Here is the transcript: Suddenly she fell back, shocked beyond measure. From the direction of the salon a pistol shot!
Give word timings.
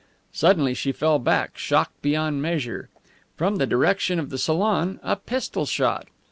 Suddenly 0.31 0.73
she 0.73 0.91
fell 0.91 1.19
back, 1.19 1.59
shocked 1.59 2.01
beyond 2.01 2.41
measure. 2.41 2.89
From 3.35 3.57
the 3.57 3.67
direction 3.67 4.17
of 4.17 4.31
the 4.31 4.39
salon 4.39 4.99
a 5.03 5.15
pistol 5.15 5.67
shot! 5.67 6.07